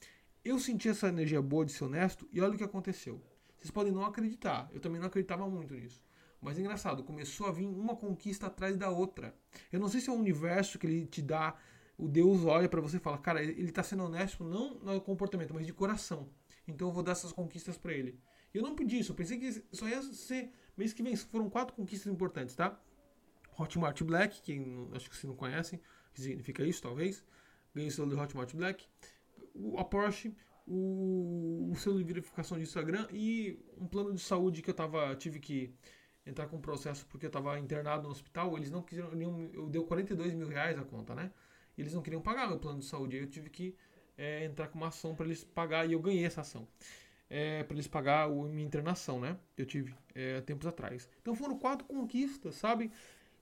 eu 0.45 0.59
senti 0.59 0.89
essa 0.89 1.09
energia 1.09 1.41
boa 1.43 1.65
de 1.65 1.73
ser 1.73 1.85
honesto 1.85 2.29
e 2.31 2.41
olha 2.41 2.55
o 2.55 2.59
que 2.59 2.63
aconteceu. 2.63 3.21
Vocês 3.57 3.71
podem 3.71 3.93
não 3.93 4.05
acreditar, 4.05 4.71
eu 4.73 4.81
também 4.81 5.01
não 5.01 5.09
acreditava 5.09 5.49
muito 5.49 5.75
nisso. 5.75 6.01
Mas 6.41 6.59
é 6.59 6.61
engraçado, 6.61 7.03
começou 7.03 7.47
a 7.47 7.53
vir 7.53 7.67
uma 7.67 7.97
conquista 7.97 8.47
atrás 8.47 8.77
da 8.77 8.91
outra. 8.91 9.35
Eu 9.73 9.81
não 9.81 9.89
sei 9.89 10.01
se 10.01 10.09
é 10.09 10.13
o 10.13 10.17
universo 10.17 10.79
que 10.79 10.87
ele 10.87 11.07
te 11.07 11.21
dá 11.21 11.57
o 11.99 12.07
Deus 12.07 12.45
olha 12.45 12.69
para 12.69 12.81
você 12.81 12.97
e 12.97 13.01
fala, 13.01 13.19
cara, 13.19 13.43
ele 13.43 13.69
está 13.69 13.83
sendo 13.83 14.05
honesto 14.05 14.45
não 14.45 14.79
no 14.79 15.01
comportamento, 15.01 15.53
mas 15.53 15.67
de 15.67 15.73
coração. 15.73 16.29
Então 16.67 16.89
eu 16.89 16.93
vou 16.93 17.03
dar 17.03 17.13
essas 17.13 17.33
conquistas 17.33 17.77
para 17.77 17.93
ele. 17.93 18.17
Eu 18.55 18.63
não 18.63 18.75
pedi 18.75 19.01
isso, 19.01 19.11
eu 19.11 19.17
pensei 19.17 19.37
que 19.37 19.65
só 19.73 19.87
ia 19.89 20.01
ser 20.03 20.53
mês 20.77 20.93
que 20.93 21.03
vem. 21.03 21.17
Foram 21.17 21.51
quatro 21.51 21.75
conquistas 21.75 22.11
importantes, 22.11 22.55
tá? 22.55 22.81
Hotmart 23.59 24.01
Black, 24.05 24.41
que 24.41 24.63
acho 24.95 25.11
que 25.11 25.17
vocês 25.17 25.25
não 25.25 25.35
conhecem, 25.35 25.81
que 26.15 26.21
significa 26.21 26.63
isso, 26.63 26.81
talvez. 26.81 27.25
Ganhei 27.75 27.89
o 27.89 27.93
selo 27.93 28.09
de 28.09 28.15
Hotmart 28.15 28.55
Black. 28.55 28.87
a 29.77 29.85
Porsche, 29.85 30.37
o, 30.67 31.71
o 31.73 31.77
selo 31.77 31.99
de 31.99 32.05
verificação 32.05 32.57
de 32.57 32.63
Instagram 32.63 33.09
e 33.11 33.59
um 33.77 33.89
plano 33.89 34.15
de 34.15 34.21
saúde 34.21 34.63
que 34.63 34.71
eu 34.71 34.75
tava, 34.75 35.17
tive 35.17 35.41
que 35.41 35.75
entrar 36.29 36.47
com 36.47 36.57
um 36.57 36.61
processo 36.61 37.07
porque 37.07 37.27
eu 37.27 37.29
estava 37.29 37.59
internado 37.59 38.05
no 38.05 38.11
hospital. 38.11 38.57
Eles 38.57 38.71
não 38.71 38.83
quiseram, 38.83 39.11
eu 39.53 39.67
deu 39.69 39.85
42 39.85 40.35
mil 40.35 40.49
reais 40.49 40.79
a 40.79 40.83
conta, 40.83 41.15
né? 41.15 41.31
Eles 41.77 41.95
não 41.95 42.03
queriam 42.03 42.21
pagar 42.21 42.49
meu 42.49 42.59
plano 42.59 42.81
de 42.81 42.85
saúde. 42.85 43.17
Eu 43.17 43.27
tive 43.27 43.51
que 43.51 43.75
é, 44.17 44.45
entrar 44.45 44.69
com 44.69 44.79
uma 44.79 44.89
ação 44.89 45.15
para 45.15 45.27
eles 45.27 45.45
pagar 45.45 45.89
e 45.89 45.93
eu 45.93 46.01
ganhei 46.01 46.25
essa 46.25 46.41
ação. 46.41 46.67
É, 47.31 47.63
para 47.63 47.75
eles 47.75 47.87
pagar 47.87 48.25
a 48.25 48.29
minha 48.29 48.67
internação, 48.67 49.21
né? 49.21 49.37
Eu 49.57 49.67
tive 49.67 49.95
é, 50.15 50.41
tempos 50.41 50.67
atrás. 50.67 51.09
Então 51.21 51.35
foram 51.35 51.59
quatro 51.59 51.87
conquistas, 51.87 52.57
sabe? 52.57 52.91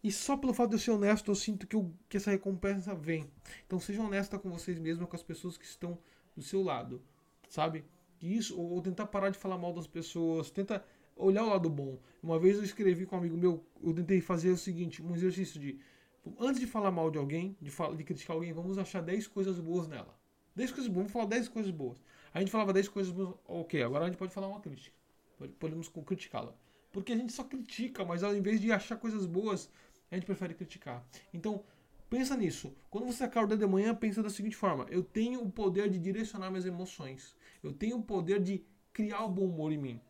E 0.03 0.13
só 0.13 0.37
pelo 0.37 0.53
fato 0.55 0.71
de 0.71 0.77
eu 0.77 0.81
ser 0.81 0.91
honesto, 0.91 1.31
eu 1.31 1.35
sinto 1.35 1.67
que, 1.67 1.75
eu, 1.75 1.93
que 2.09 2.17
essa 2.17 2.31
recompensa 2.31 2.95
vem. 2.95 3.31
Então 3.67 3.81
seja 3.81 4.03
honesta 4.03 4.39
com 4.39 4.51
vocês 4.51 4.79
mesmos, 4.79 5.09
com 5.09 5.17
as 5.17 5.23
pessoas 5.23 5.57
que 5.57 5.65
estão 5.65 5.99
do 6.37 6.43
seu 6.43 6.63
lado, 6.63 7.03
sabe? 7.49 7.85
Isso, 8.21 8.59
ou, 8.59 8.71
ou 8.73 8.83
tentar 8.83 9.07
parar 9.07 9.31
de 9.31 9.39
falar 9.39 9.59
mal 9.59 9.73
das 9.73 9.87
pessoas, 9.87 10.51
tenta 10.51 10.85
olhar 11.17 11.45
o 11.45 11.49
lado 11.49 11.69
bom. 11.69 11.99
Uma 12.23 12.39
vez 12.39 12.57
eu 12.57 12.65
escrevi 12.65 13.07
com 13.07 13.17
um 13.17 13.19
amigo 13.19 13.37
meu, 13.37 13.65
eu 13.83 13.95
tentei 13.95 14.21
fazer 14.21 14.51
o 14.51 14.57
seguinte, 14.57 15.03
um 15.03 15.15
exercício 15.15 15.61
de 15.61 15.79
Antes 16.41 16.61
de 16.61 16.67
falar 16.67 16.91
mal 16.91 17.11
de 17.11 17.19
alguém, 17.19 17.57
de, 17.61 17.71
falar, 17.71 17.95
de 17.97 18.03
criticar 18.03 18.35
alguém, 18.35 18.53
vamos 18.53 18.79
achar 18.79 19.01
10 19.01 19.29
coisas 19.29 19.61
boas 19.61 19.87
nela. 19.87 20.19
10 20.57 20.73
coisas 20.73 20.89
boas, 20.89 20.97
vamos 20.97 21.13
falar 21.13 21.27
10 21.27 21.49
coisas 21.49 21.71
boas. 21.71 22.03
A 22.35 22.41
gente 22.41 22.51
falava 22.51 22.73
10 22.73 22.89
coisas 22.89 23.13
boas, 23.13 23.35
ok, 23.47 23.83
agora 23.83 24.05
a 24.05 24.09
gente 24.09 24.19
pode 24.19 24.33
falar 24.33 24.49
uma 24.49 24.61
crítica. 24.61 24.97
Podemos 25.59 25.89
criticá-la. 25.89 26.53
Porque 26.91 27.13
a 27.13 27.17
gente 27.17 27.33
só 27.33 27.45
critica, 27.45 28.05
mas 28.05 28.25
ao 28.25 28.35
invés 28.35 28.61
de 28.61 28.73
achar 28.73 28.97
coisas 28.97 29.25
boas, 29.25 29.71
a 30.11 30.17
gente 30.17 30.27
prefere 30.27 30.55
criticar. 30.55 31.07
Então, 31.33 31.63
pensa 32.11 32.37
nisso. 32.37 32.75
Quando 32.91 33.07
você 33.07 33.23
acorda 33.25 33.57
de 33.57 33.67
manhã, 33.67 33.95
pensa 33.95 34.23
da 34.23 34.31
seguinte 34.31 34.57
forma: 34.57 34.87
eu 34.91 35.05
tenho 35.05 35.43
o 35.43 35.51
poder 35.51 35.89
de 35.91 35.99
direcionar 35.99 36.51
minhas 36.51 36.67
emoções. 36.67 37.37
Eu 37.63 37.73
tenho 37.73 37.99
o 37.99 38.03
poder 38.03 38.41
de 38.43 38.65
criar 38.93 39.25
o 39.25 39.29
bom 39.29 39.45
humor 39.45 39.73
em 39.73 39.79
mim. 39.79 40.01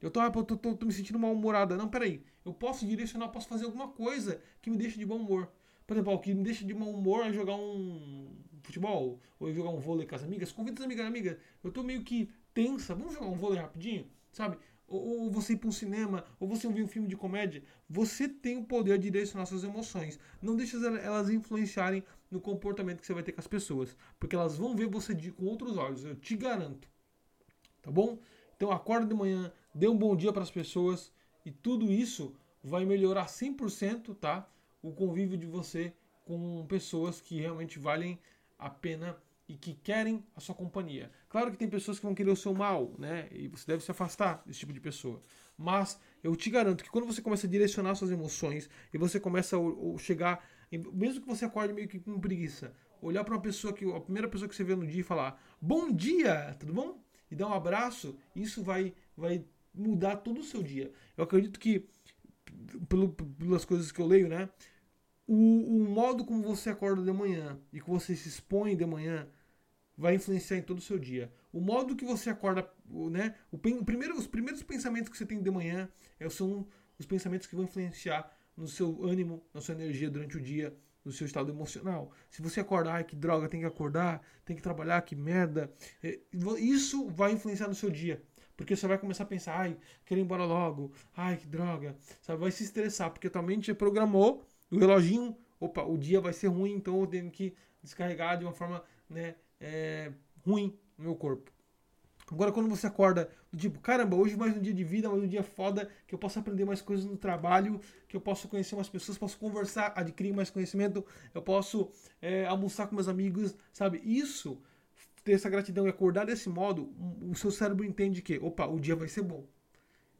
Eu 0.00 0.10
tô, 0.10 0.20
tô, 0.30 0.56
tô, 0.56 0.74
tô 0.74 0.86
me 0.86 0.92
sentindo 0.92 1.18
mal-humorada. 1.18 1.76
Não, 1.76 1.88
peraí. 1.88 2.22
Eu 2.44 2.52
posso 2.52 2.86
direcionar, 2.86 3.28
posso 3.28 3.48
fazer 3.48 3.64
alguma 3.64 3.88
coisa 3.88 4.40
que 4.62 4.70
me 4.70 4.76
deixe 4.76 4.98
de 4.98 5.04
bom 5.04 5.16
humor. 5.16 5.50
Por 5.86 5.96
exemplo, 5.96 6.12
o 6.12 6.18
que 6.18 6.34
me 6.34 6.42
deixa 6.42 6.64
de 6.64 6.74
bom 6.74 6.90
humor 6.90 7.26
é 7.26 7.32
jogar 7.32 7.54
um 7.54 8.30
futebol, 8.62 9.18
ou 9.40 9.52
jogar 9.52 9.70
um 9.70 9.78
vôlei 9.78 10.06
com 10.06 10.14
as 10.14 10.22
amigas. 10.22 10.52
Convida 10.52 10.80
as 10.80 10.84
amigas, 10.84 11.06
amiga, 11.06 11.38
eu 11.64 11.72
tô 11.72 11.82
meio 11.82 12.02
que 12.02 12.30
tensa, 12.52 12.94
vamos 12.94 13.14
jogar 13.14 13.26
um 13.26 13.34
vôlei 13.34 13.58
rapidinho, 13.58 14.06
sabe? 14.30 14.58
Ou, 14.86 15.22
ou 15.24 15.30
você 15.30 15.54
ir 15.54 15.56
para 15.56 15.68
um 15.68 15.72
cinema, 15.72 16.24
ou 16.38 16.46
você 16.48 16.66
ouvir 16.66 16.82
um 16.82 16.88
filme 16.88 17.08
de 17.08 17.16
comédia. 17.16 17.62
Você 17.88 18.28
tem 18.28 18.58
o 18.58 18.64
poder 18.64 18.98
de 18.98 19.10
direcionar 19.10 19.46
suas 19.46 19.64
emoções. 19.64 20.18
Não 20.40 20.56
deixe 20.56 20.76
elas 20.76 21.28
influenciarem 21.30 22.02
no 22.30 22.40
comportamento 22.40 23.00
que 23.00 23.06
você 23.06 23.14
vai 23.14 23.22
ter 23.22 23.32
com 23.32 23.40
as 23.40 23.46
pessoas. 23.46 23.96
Porque 24.18 24.36
elas 24.36 24.56
vão 24.56 24.76
ver 24.76 24.86
você 24.86 25.14
de, 25.14 25.30
com 25.32 25.46
outros 25.46 25.76
olhos, 25.76 26.04
eu 26.04 26.14
te 26.16 26.36
garanto. 26.36 26.88
Tá 27.82 27.90
bom? 27.90 28.18
Então 28.56 28.70
acorda 28.72 29.06
de 29.06 29.14
manhã, 29.14 29.52
dê 29.74 29.88
um 29.88 29.96
bom 29.96 30.16
dia 30.16 30.32
para 30.32 30.42
as 30.42 30.50
pessoas 30.50 31.12
e 31.44 31.50
tudo 31.50 31.92
isso 31.92 32.34
vai 32.62 32.84
melhorar 32.84 33.26
100%, 33.26 34.14
tá? 34.14 34.48
O 34.82 34.92
convívio 34.92 35.36
de 35.36 35.46
você 35.46 35.92
com 36.24 36.66
pessoas 36.66 37.20
que 37.20 37.40
realmente 37.40 37.78
valem 37.78 38.18
a 38.58 38.68
pena 38.68 39.16
e 39.48 39.56
que 39.56 39.72
querem 39.72 40.22
a 40.36 40.40
sua 40.40 40.54
companhia. 40.54 41.10
Claro 41.28 41.50
que 41.50 41.56
tem 41.56 41.68
pessoas 41.68 41.98
que 41.98 42.04
vão 42.04 42.14
querer 42.14 42.30
o 42.30 42.36
seu 42.36 42.52
mal, 42.52 42.92
né? 42.98 43.28
E 43.32 43.48
você 43.48 43.66
deve 43.66 43.82
se 43.82 43.90
afastar 43.90 44.42
desse 44.44 44.58
tipo 44.58 44.72
de 44.72 44.80
pessoa. 44.80 45.22
Mas 45.56 45.98
eu 46.22 46.36
te 46.36 46.50
garanto 46.50 46.84
que 46.84 46.90
quando 46.90 47.06
você 47.06 47.22
começa 47.22 47.46
a 47.46 47.50
direcionar 47.50 47.94
suas 47.94 48.10
emoções 48.10 48.68
e 48.92 48.98
você 48.98 49.18
começa 49.18 49.56
a 49.56 49.98
chegar, 49.98 50.46
mesmo 50.70 51.22
que 51.22 51.26
você 51.26 51.46
acorde 51.46 51.72
meio 51.72 51.88
que 51.88 51.98
com 51.98 52.20
preguiça, 52.20 52.74
olhar 53.00 53.24
para 53.24 53.34
uma 53.34 53.40
pessoa 53.40 53.72
que 53.72 53.90
a 53.90 54.00
primeira 54.00 54.28
pessoa 54.28 54.48
que 54.48 54.54
você 54.54 54.64
vê 54.64 54.76
no 54.76 54.86
dia 54.86 55.00
e 55.00 55.04
falar: 55.04 55.40
"Bom 55.60 55.90
dia, 55.90 56.54
tudo 56.60 56.74
bom?" 56.74 57.00
e 57.30 57.36
dar 57.36 57.48
um 57.48 57.52
abraço, 57.52 58.16
isso 58.34 58.62
vai 58.62 58.94
vai 59.16 59.44
mudar 59.78 60.16
todo 60.16 60.40
o 60.40 60.44
seu 60.44 60.62
dia. 60.62 60.92
Eu 61.16 61.24
acredito 61.24 61.58
que 61.58 61.88
pelo, 62.88 63.10
pelas 63.10 63.64
coisas 63.64 63.92
que 63.92 64.00
eu 64.00 64.06
leio, 64.06 64.28
né? 64.28 64.48
O, 65.26 65.34
o 65.34 65.88
modo 65.88 66.24
como 66.24 66.42
você 66.42 66.70
acorda 66.70 67.02
de 67.02 67.12
manhã 67.12 67.58
e 67.72 67.80
que 67.80 67.88
você 67.88 68.16
se 68.16 68.28
expõe 68.28 68.74
de 68.74 68.86
manhã 68.86 69.28
vai 69.96 70.14
influenciar 70.14 70.56
em 70.56 70.62
todo 70.62 70.78
o 70.78 70.82
seu 70.82 70.98
dia. 70.98 71.30
O 71.52 71.60
modo 71.60 71.96
que 71.96 72.04
você 72.04 72.30
acorda, 72.30 72.70
né? 73.10 73.34
O, 73.50 73.58
primeiro, 73.58 74.16
os 74.16 74.26
primeiros 74.26 74.62
pensamentos 74.62 75.10
que 75.10 75.18
você 75.18 75.26
tem 75.26 75.42
de 75.42 75.50
manhã 75.50 75.88
é, 76.18 76.28
são 76.30 76.66
os 76.98 77.04
pensamentos 77.04 77.46
que 77.46 77.54
vão 77.54 77.64
influenciar 77.64 78.30
no 78.56 78.66
seu 78.66 79.04
ânimo, 79.04 79.42
na 79.52 79.60
sua 79.60 79.74
energia 79.74 80.10
durante 80.10 80.36
o 80.36 80.40
dia, 80.40 80.74
no 81.04 81.12
seu 81.12 81.26
estado 81.26 81.50
emocional. 81.50 82.12
Se 82.30 82.42
você 82.42 82.60
acordar, 82.60 83.04
que 83.04 83.16
droga, 83.16 83.48
tem 83.48 83.60
que 83.60 83.66
acordar, 83.66 84.22
tem 84.44 84.54
que 84.54 84.62
trabalhar, 84.62 85.02
que 85.02 85.16
merda, 85.16 85.72
é, 86.02 86.18
isso 86.58 87.08
vai 87.08 87.32
influenciar 87.32 87.68
no 87.68 87.74
seu 87.74 87.90
dia. 87.90 88.22
Porque 88.58 88.74
você 88.74 88.88
vai 88.88 88.98
começar 88.98 89.22
a 89.22 89.26
pensar, 89.26 89.56
ai, 89.56 89.76
quero 90.04 90.20
ir 90.20 90.24
embora 90.24 90.44
logo, 90.44 90.90
ai, 91.16 91.36
que 91.36 91.46
droga. 91.46 91.96
Sabe, 92.20 92.40
vai 92.40 92.50
se 92.50 92.64
estressar, 92.64 93.08
porque 93.08 93.30
tua 93.30 93.40
mente 93.40 93.68
já 93.68 93.74
programou 93.74 94.44
o 94.68 94.76
reloginho, 94.76 95.36
opa, 95.60 95.84
o 95.84 95.96
dia 95.96 96.20
vai 96.20 96.32
ser 96.32 96.48
ruim, 96.48 96.72
então 96.72 97.00
eu 97.00 97.06
tenho 97.06 97.30
que 97.30 97.54
descarregar 97.80 98.36
de 98.36 98.44
uma 98.44 98.52
forma 98.52 98.82
né, 99.08 99.36
é, 99.60 100.10
ruim 100.44 100.76
no 100.98 101.04
meu 101.04 101.14
corpo. 101.14 101.52
Agora, 102.30 102.50
quando 102.50 102.68
você 102.68 102.88
acorda 102.88 103.30
tipo, 103.56 103.78
caramba, 103.78 104.16
hoje 104.16 104.36
mais 104.36 104.54
um 104.56 104.60
dia 104.60 104.74
de 104.74 104.82
vida, 104.82 105.08
mais 105.08 105.22
um 105.22 105.28
dia 105.28 105.44
foda, 105.44 105.88
que 106.04 106.12
eu 106.12 106.18
posso 106.18 106.40
aprender 106.40 106.64
mais 106.64 106.82
coisas 106.82 107.06
no 107.06 107.16
trabalho, 107.16 107.80
que 108.08 108.16
eu 108.16 108.20
posso 108.20 108.48
conhecer 108.48 108.74
mais 108.74 108.88
pessoas, 108.88 109.16
posso 109.16 109.38
conversar, 109.38 109.92
adquirir 109.94 110.34
mais 110.34 110.50
conhecimento, 110.50 111.06
eu 111.32 111.40
posso 111.40 111.90
é, 112.20 112.44
almoçar 112.44 112.88
com 112.88 112.96
meus 112.96 113.06
amigos, 113.06 113.56
sabe? 113.72 114.02
Isso, 114.04 114.60
ter 115.22 115.32
essa 115.32 115.48
gratidão 115.48 115.86
e 115.86 115.90
acordar 115.90 116.26
desse 116.26 116.48
modo, 116.48 116.92
o 117.22 117.34
seu 117.34 117.50
cérebro 117.50 117.84
entende 117.84 118.22
que, 118.22 118.38
opa, 118.38 118.66
o 118.66 118.80
dia 118.80 118.96
vai 118.96 119.08
ser 119.08 119.22
bom, 119.22 119.46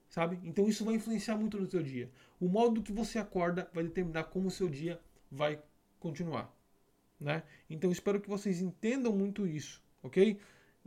sabe? 0.09 0.39
Então 0.45 0.69
isso 0.69 0.85
vai 0.85 0.95
influenciar 0.95 1.37
muito 1.37 1.59
no 1.59 1.67
seu 1.67 1.83
dia. 1.83 2.11
O 2.41 2.49
modo 2.49 2.83
que 2.83 2.93
você 2.93 3.19
acorda 3.19 3.69
vai 3.73 3.85
determinar 3.85 4.25
como 4.25 4.49
o 4.49 4.51
seu 4.51 4.69
dia 4.69 5.01
vai 5.31 5.63
continuar, 5.99 6.55
né? 7.21 7.43
Então 7.69 7.91
espero 7.91 8.21
que 8.21 8.29
vocês 8.29 8.61
entendam 8.61 9.13
muito 9.13 9.47
isso, 9.47 9.83
ok? 10.03 10.39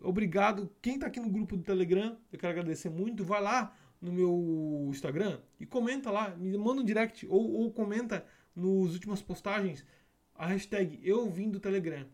Obrigado. 0.02 0.70
Quem 0.82 0.96
está 0.96 1.08
aqui 1.08 1.20
no 1.20 1.30
grupo 1.30 1.56
do 1.56 1.64
Telegram, 1.64 2.18
eu 2.32 2.40
quero 2.40 2.52
agradecer 2.52 2.90
muito. 2.90 3.24
Vai 3.24 3.42
lá 3.42 3.76
no 4.02 4.12
meu 4.12 4.88
Instagram 4.90 5.40
e 5.60 5.66
comenta 5.66 6.10
lá, 6.10 6.36
me 6.36 6.58
manda 6.58 6.82
um 6.82 6.86
direct 6.86 7.28
ou, 7.28 7.52
ou 7.52 7.72
comenta 7.72 8.26
nos 8.56 8.94
últimas 8.94 9.22
postagens 9.22 9.86
a 10.42 10.48
hashtag 10.48 11.00
eu 11.04 11.30
vim 11.30 11.52
do 11.52 11.60
Telegram, 11.60 12.06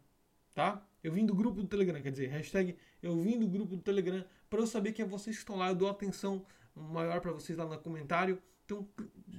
tá? 0.54 0.86
Eu 1.04 1.12
vim 1.12 1.26
do 1.26 1.34
grupo 1.34 1.62
do 1.62 1.68
Telegram, 1.68 2.02
quer 2.02 2.12
dizer, 2.12 2.28
hashtag 2.28 2.76
eu 3.02 3.16
vim 3.18 3.40
do 3.40 3.48
grupo 3.48 3.76
do 3.76 3.82
Telegram 3.82 4.24
para 4.50 4.60
eu 4.60 4.68
saber 4.68 4.94
que 4.94 5.02
é 5.02 5.06
vocês 5.06 5.36
que 5.36 5.42
estão 5.42 5.56
lá, 5.56 5.70
eu 5.70 5.76
dou 5.76 5.90
atenção 5.90 6.46
maior 6.76 7.22
para 7.22 7.32
vocês 7.32 7.58
lá 7.58 7.66
no 7.66 7.78
comentário. 7.80 8.42
Então, 8.66 8.88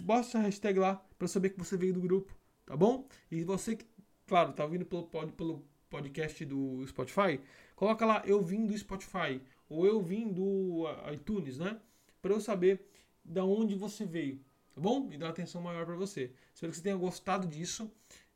bota 0.04 0.20
essa 0.20 0.38
hashtag 0.38 0.78
lá 0.78 0.96
para 1.18 1.28
saber 1.28 1.50
que 1.50 1.58
você 1.58 1.76
veio 1.76 1.92
do 1.92 2.00
grupo, 2.00 2.34
tá 2.64 2.76
bom? 2.76 3.06
E 3.30 3.44
você 3.44 3.76
que, 3.76 3.84
claro, 4.26 4.52
tá 4.52 4.66
vindo 4.66 4.84
pelo, 4.86 5.04
pelo 5.06 5.64
podcast 5.90 6.44
do 6.44 6.86
Spotify, 6.86 7.40
coloca 7.76 8.06
lá 8.06 8.22
eu 8.24 8.40
vim 8.40 8.66
do 8.66 8.76
Spotify 8.76 9.40
ou 9.68 9.86
eu 9.86 10.00
vim 10.00 10.32
do 10.32 10.84
iTunes, 11.12 11.58
né? 11.58 11.78
Para 12.22 12.32
eu 12.32 12.40
saber 12.40 12.88
da 13.24 13.44
onde 13.44 13.74
você 13.74 14.06
veio, 14.06 14.40
tá 14.74 14.80
bom? 14.80 15.08
E 15.12 15.18
dar 15.18 15.28
atenção 15.28 15.60
maior 15.60 15.84
para 15.84 15.96
você. 15.96 16.32
Espero 16.54 16.72
que 16.72 16.78
você 16.78 16.82
tenha 16.82 16.96
gostado 16.96 17.46
disso. 17.46 17.90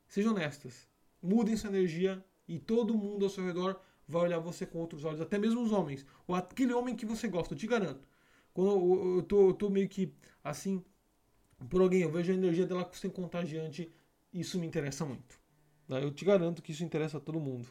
Sejam 0.07 0.31
honestas. 0.33 0.87
Mudem 1.21 1.57
sua 1.57 1.69
energia 1.69 2.23
e 2.47 2.59
todo 2.59 2.97
mundo 2.97 3.25
ao 3.25 3.29
seu 3.29 3.45
redor 3.45 3.79
vai 4.07 4.23
olhar 4.23 4.39
você 4.39 4.65
com 4.65 4.79
outros 4.79 5.03
olhos, 5.05 5.21
até 5.21 5.37
mesmo 5.37 5.61
os 5.61 5.71
homens. 5.71 6.05
Ou 6.27 6.35
aquele 6.35 6.73
homem 6.73 6.95
que 6.95 7.05
você 7.05 7.27
gosta, 7.27 7.53
eu 7.53 7.57
te 7.57 7.67
garanto. 7.67 8.07
Quando 8.53 9.17
eu, 9.17 9.23
tô, 9.23 9.49
eu 9.49 9.53
tô 9.53 9.69
meio 9.69 9.89
que 9.89 10.13
assim 10.43 10.83
por 11.69 11.81
alguém, 11.81 12.01
eu 12.01 12.11
vejo 12.11 12.31
a 12.31 12.35
energia 12.35 12.65
dela 12.65 12.89
sem 12.93 13.09
contagiante, 13.09 13.91
isso 14.33 14.59
me 14.59 14.67
interessa 14.67 15.05
muito. 15.05 15.39
Né? 15.87 16.03
Eu 16.03 16.11
te 16.11 16.25
garanto 16.25 16.61
que 16.61 16.71
isso 16.71 16.83
interessa 16.83 17.17
a 17.17 17.21
todo 17.21 17.39
mundo. 17.39 17.67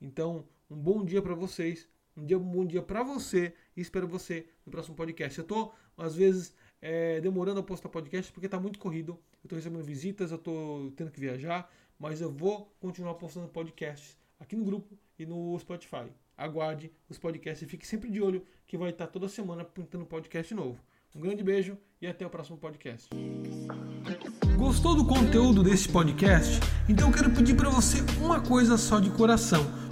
Então, 0.00 0.46
um 0.68 0.76
bom 0.76 1.04
dia 1.04 1.22
para 1.22 1.34
vocês, 1.34 1.88
um, 2.16 2.24
dia, 2.24 2.38
um 2.38 2.42
bom 2.42 2.66
dia 2.66 2.82
para 2.82 3.02
você 3.02 3.54
e 3.76 3.80
espero 3.80 4.06
você 4.06 4.46
no 4.64 4.72
próximo 4.72 4.94
podcast. 4.94 5.38
Eu 5.38 5.44
tô, 5.44 5.72
às 5.96 6.14
vezes, 6.14 6.54
é, 6.80 7.20
demorando 7.20 7.60
a 7.60 7.62
postar 7.62 7.88
podcast 7.88 8.32
porque 8.32 8.48
tá 8.48 8.58
muito 8.58 8.78
corrido. 8.78 9.18
Eu 9.42 9.48
tô 9.48 9.56
recebendo 9.56 9.82
visitas, 9.82 10.30
eu 10.30 10.38
tô 10.38 10.92
tendo 10.96 11.10
que 11.10 11.20
viajar, 11.20 11.70
mas 12.00 12.22
eu 12.22 12.32
vou 12.32 12.74
continuar 12.80 13.14
postando 13.14 13.46
podcasts 13.46 14.16
aqui 14.40 14.56
no 14.56 14.64
grupo 14.64 14.98
e 15.18 15.26
no 15.26 15.56
Spotify. 15.58 16.06
Aguarde 16.34 16.90
os 17.10 17.18
podcasts 17.18 17.60
e 17.60 17.70
fique 17.70 17.86
sempre 17.86 18.10
de 18.10 18.22
olho 18.22 18.42
que 18.66 18.78
vai 18.78 18.88
estar 18.88 19.06
toda 19.06 19.28
semana 19.28 19.62
pintando 19.62 20.06
podcast 20.06 20.54
novo. 20.54 20.80
Um 21.14 21.20
grande 21.20 21.44
beijo 21.44 21.76
e 22.00 22.06
até 22.06 22.26
o 22.26 22.30
próximo 22.30 22.56
podcast. 22.56 23.10
Gostou 24.56 24.94
do 24.96 25.04
conteúdo 25.04 25.62
desse 25.62 25.88
podcast? 25.88 26.58
Então 26.88 27.08
eu 27.08 27.14
quero 27.14 27.30
pedir 27.30 27.54
para 27.54 27.68
você 27.68 27.98
uma 28.18 28.40
coisa 28.40 28.78
só 28.78 28.98
de 28.98 29.10
coração. 29.10 29.89